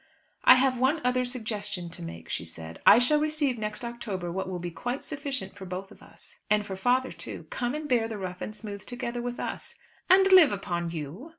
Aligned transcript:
"I 0.43 0.55
have 0.55 0.79
one 0.79 0.99
other 1.03 1.23
suggestion 1.23 1.91
to 1.91 2.01
make," 2.01 2.27
she 2.27 2.43
said. 2.43 2.81
"I 2.87 2.97
shall 2.97 3.19
receive 3.19 3.59
next 3.59 3.85
October 3.85 4.31
what 4.31 4.49
will 4.49 4.57
be 4.57 4.71
quite 4.71 5.03
sufficient 5.03 5.55
for 5.55 5.65
both 5.67 5.91
of 5.91 6.01
us, 6.01 6.39
and 6.49 6.65
for 6.65 6.75
father 6.75 7.11
too. 7.11 7.45
Come 7.51 7.75
and 7.75 7.87
bear 7.87 8.07
the 8.07 8.17
rough 8.17 8.41
and 8.41 8.51
the 8.55 8.57
smooth 8.57 8.83
together 8.87 9.21
with 9.21 9.39
us." 9.39 9.75
"And 10.09 10.25
live 10.31 10.51
upon 10.51 10.89
you?" 10.89 11.29